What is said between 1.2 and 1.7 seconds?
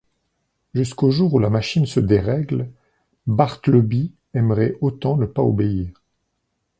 où la